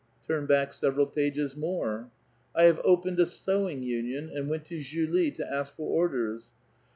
[0.15, 2.09] '* Turn back several pages more." ^^
[2.59, 6.49] I have opened a sewing union, and went to Julie to ask for orders.